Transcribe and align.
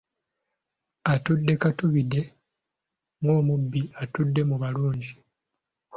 Atudde 1.13 1.53
katubidde, 1.61 2.21
ng’omubi 3.23 3.81
atudde 4.03 4.41
mu 4.49 4.55
balungi. 4.61 5.13